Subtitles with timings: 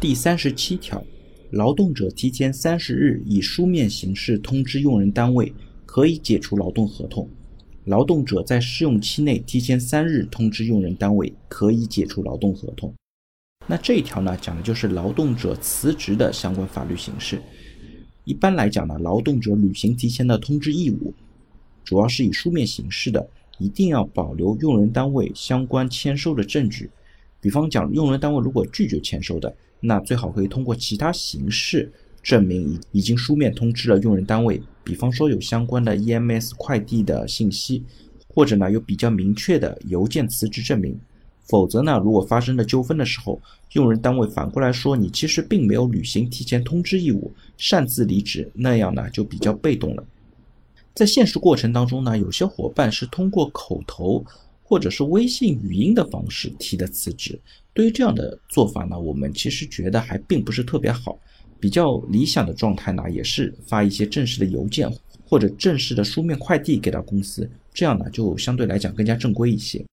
[0.00, 1.04] 第三十七条，
[1.50, 5.52] 劳动者提前三十日以书面形式通知用人单位，
[5.84, 7.28] 可以解除劳动合同；
[7.84, 12.94] 劳动者在试用期内提前三日通知用人单位，可以解除劳动合同。
[13.66, 17.38] 那这一条呢，讲的就是劳动者辞职的相关法律形式。
[18.24, 21.12] 一般来讲呢，劳动者履行提前的通知义务，
[21.84, 23.28] 主要是以书面形式的，
[23.58, 26.88] 一定要保留用人单位相关签收的证据。
[27.38, 31.90] 比方讲，用人单位如果拒绝签收的，那最好可以通过其他形式
[32.22, 34.62] 证明已已经书面通知了用人单位。
[34.84, 37.82] 比方说有相关的 EMS 快递的信息，
[38.28, 40.98] 或者呢有比较明确的邮件辞职证明。
[41.42, 43.40] 否则呢，如果发生了纠纷的时候，
[43.72, 50.04] 用人单位反过来说你其实并没有履行提前通知义务，擅自离职，那样呢就比较被动了。
[50.94, 54.24] 在现实过程当中呢，有些伙伴是通过口头
[54.70, 57.36] 或者是微信语音的方式提的辞职。
[57.74, 61.18] 对于这样的做法呢，我们其实觉得还并不是特别好。
[61.58, 64.88] 比较理想的状态呢，也是发一些正式的邮件
[65.24, 69.84] 或者正式的书面快递给到公司，这样呢就相对来讲更加正规一些。